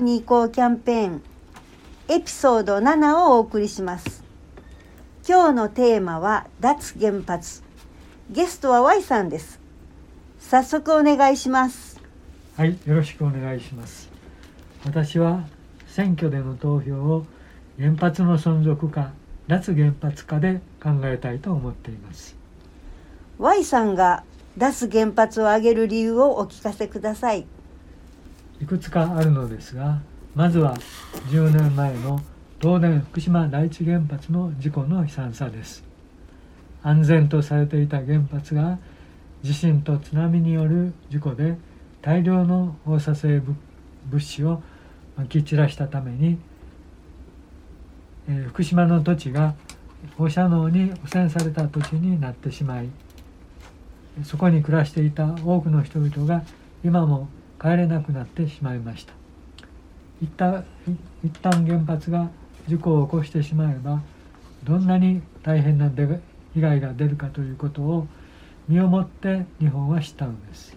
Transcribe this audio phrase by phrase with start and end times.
[0.00, 1.22] に行こうキャンペーン
[2.08, 4.24] エピソード7をお送りします。
[5.26, 7.62] 今日のテーマは脱原発。
[8.30, 9.60] ゲストは Y さんです。
[10.38, 12.00] 早速お願いします。
[12.56, 14.10] はいよろしくお願いします。
[14.84, 15.46] 私は
[15.86, 17.24] 選挙での投票を
[17.78, 19.12] 原発の存続か
[19.46, 22.36] 脱原発かで考えたいと思っています。
[23.38, 24.24] Y さんが
[24.58, 27.46] 脱原発を挙げる理由をお聞かせください
[28.64, 30.00] いくつかあるのですが
[30.34, 30.74] まずは
[31.28, 32.18] 10年前の
[32.62, 35.84] 東電福島第一原発の事故の悲惨さです。
[36.82, 38.78] 安全とされていた原発が
[39.42, 41.58] 地震と津波による事故で
[42.00, 43.42] 大量の放射性
[44.06, 44.62] 物質を
[45.14, 46.38] まき散らしたために、
[48.30, 49.54] えー、福島の土地が
[50.16, 52.88] 放射能に汚染された土地になってしまい
[54.22, 56.42] そこに暮らしていた多くの人々が
[56.82, 57.28] 今も
[57.64, 59.14] 帰れなくなってしまいました。
[60.20, 60.66] 一旦
[61.24, 62.28] 一旦原発が
[62.68, 64.02] 事故を起こしてしまえば
[64.64, 68.06] どんなに大変な被害が出るかということを
[68.68, 70.76] 身をもって日本は知ったのです。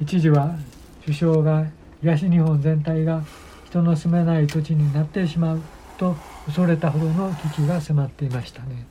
[0.00, 0.56] 一時は
[1.04, 1.66] 首相が
[2.00, 3.22] 東日本全体が
[3.66, 5.62] 人の住めない土地になってしまう
[5.98, 8.86] と恐れたほどの危機が迫っていましたね。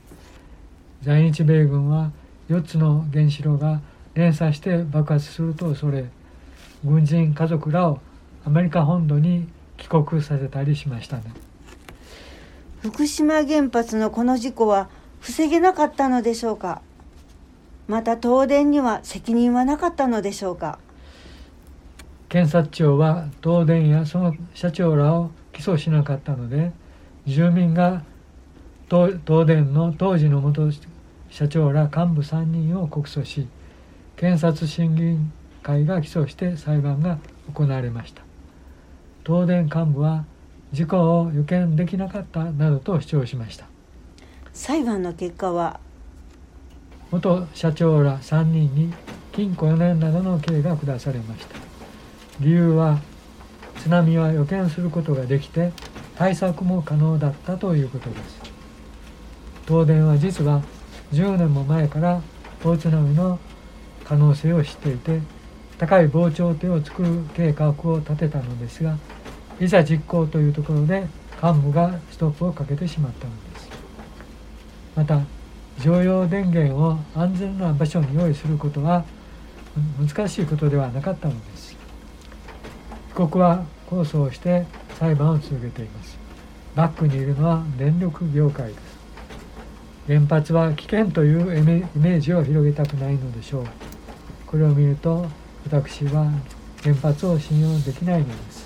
[1.02, 2.10] 在日米軍は
[2.48, 3.82] 4つの原子炉が
[4.14, 6.06] 連鎖して爆発すると恐れ
[6.84, 8.00] 軍人家族らを
[8.44, 11.24] アメリカ本土に帰国させたりしましたね。
[12.82, 14.88] 福島原発のこの事故は
[15.20, 16.82] 防げなかったのでしょうか？
[17.88, 20.78] また東電には責任はなかったのでしょうか？
[22.28, 26.72] 検察庁は東電やその社長らを起訴しなかったので
[27.26, 28.02] 住民が
[28.90, 30.70] 東電の当時の元
[31.30, 33.48] 社長ら幹部3人を告訴し
[34.24, 37.18] 検察審議委員会が起訴して裁判が
[37.52, 38.22] 行われました。
[39.22, 40.24] 東電幹部は
[40.72, 43.66] 事故を予見できなかったなどと主張しました。
[44.54, 45.78] 裁判の結果は
[47.10, 48.94] 元社長ら3人に
[49.32, 51.56] 禁錮4年などの刑が下されました。
[52.40, 53.00] 理由は
[53.76, 55.70] 津波は予見することができて
[56.16, 58.40] 対策も可能だったということです。
[59.68, 60.62] 東電は実は
[61.12, 62.22] 10年も前から
[62.64, 63.38] 大津波の
[64.04, 65.20] 可能性を知っていて
[65.78, 68.96] 高い防潮堤を作る計画を立てたのですが
[69.60, 71.06] いざ実行というところで
[71.42, 73.68] 幹部がストップをかけてしまったのです。
[74.96, 75.20] また
[75.80, 79.04] 常用電源を安全な場所に用意することは
[79.98, 81.76] 難しいことではなかったのです。
[83.08, 84.66] 被告は控訴をして
[84.98, 86.18] 裁判を続けています。
[86.74, 88.78] バックにいるのは電力業界です。
[90.06, 93.93] 原発は危険というイメージを広げたくないのでしょう。
[94.54, 95.26] これを見ると
[95.68, 96.30] 私は
[96.80, 98.64] 原発を信用できないのです。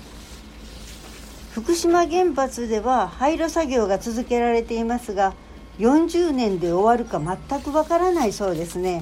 [1.53, 5.33] 福島原発では廃炉作業が続けられていますが
[5.79, 9.01] 40年で終わるか全くわからないそうですね。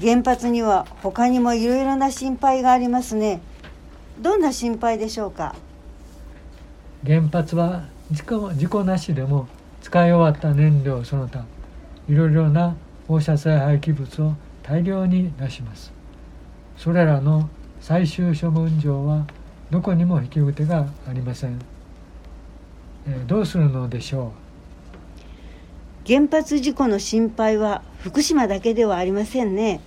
[0.00, 3.40] 原発には他にもいろいろな心配がありますね。
[4.20, 5.56] どんな心配でしょうか？
[7.04, 9.48] 原発は事故事故なしでも
[9.82, 11.44] 使い終わった燃料その他
[12.08, 12.76] いろいろな
[13.08, 15.92] 放射性廃棄物を大量に出します。
[16.76, 17.48] それらの
[17.80, 19.26] 最終処分場は
[19.70, 21.58] どこにも引き受けがありません、
[23.06, 24.32] えー、どうするのでしょ
[26.04, 26.06] う？
[26.06, 29.80] 原発事故の心配は福島だけではありませんね。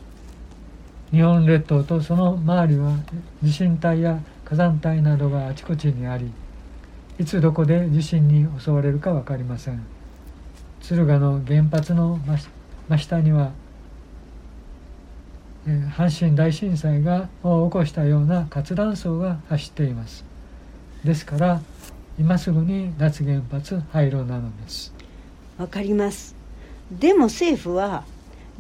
[1.12, 2.98] 日本列島とその周りは
[3.44, 6.32] 地震帯や火山帯などがあちこちにあり
[7.20, 9.84] いつどこで地震に襲われるか分かりません。
[10.82, 12.20] 敦賀の原発の
[12.88, 13.52] 真下には
[15.66, 20.26] 阪神大震災がを起こしたような活断層が走っています。
[21.06, 21.62] ですから
[22.20, 24.94] 今すぐに脱原発廃炉なのです。
[25.58, 26.36] わかります。
[26.92, 28.04] でも政府は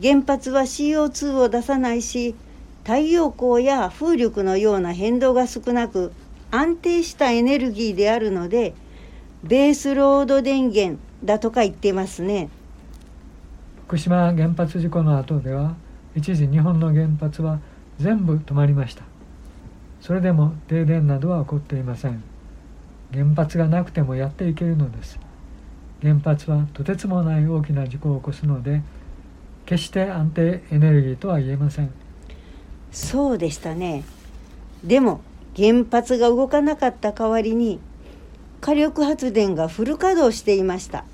[0.02, 2.36] 原発は CO2 を出さないし
[2.84, 6.14] 太陽光や風力のような変動が少なく
[6.52, 8.74] 安定したエネルギーであるので
[9.44, 12.50] ベースロード電源だとか言ってますね。
[13.88, 15.76] 福島原発事故の後では
[16.16, 17.60] 一時日本の原発は
[18.00, 19.04] 全部止まりました。
[20.02, 22.24] それでも停電などは起こっていません。
[23.14, 25.20] 原発がなくてもやっていけるのです。
[26.02, 28.82] 原発はとてつもない大きな事故を起こすので
[29.66, 31.92] 決して安定エネルギーとは言えません。
[32.92, 34.04] そうでしたね。
[34.84, 35.22] でも
[35.56, 37.80] 原発が動かなかった代わりに
[38.60, 41.06] 火力発電がフル稼働していました。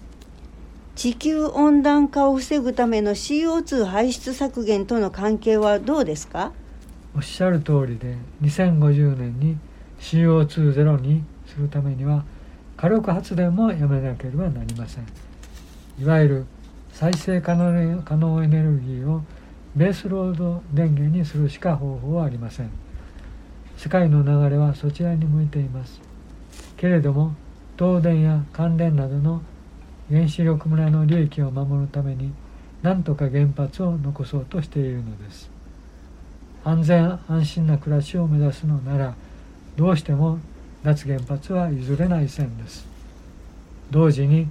[1.00, 6.52] 地球温暖化を防ぐための CO2 排出削減との関係はどうですか？
[7.16, 9.58] おっしゃる通りで2050年に
[10.02, 12.26] CO2 ゼロにするためには
[12.76, 15.06] 火力発電もやめなければなりません。
[16.02, 16.46] いわゆる
[16.92, 19.22] 再生可能可能エネルギーを
[19.78, 22.70] ベースロード電源にするしか方法はありません。
[23.78, 26.02] 世界の流れはそちらに向いています。
[26.76, 27.36] けれども
[27.78, 29.42] 東電や関電などの
[30.10, 32.32] 原子力村の利益を守るために
[32.82, 35.50] 何とか原発を残そうとしているのです。
[36.64, 39.16] 安全安心な暮らしを目指すのなら
[39.78, 40.40] どうしても
[40.84, 42.86] 脱原発は譲れない線です。
[43.92, 44.48] 同時に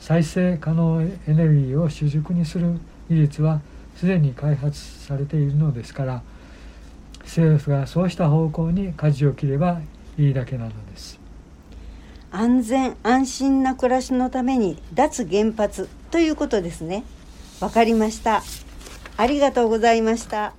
[0.00, 3.60] 再生可能エネルギーを主軸にする技術は
[3.96, 6.22] すでに開発されているのですから
[7.22, 9.80] 政府がそうした方向に舵を切れば
[10.18, 11.25] いいだけなのです。
[12.30, 17.04] 安全安心な暮らしのために脱原発ということですね。
[17.60, 18.42] わかりました。
[19.16, 20.52] ありがとうございました。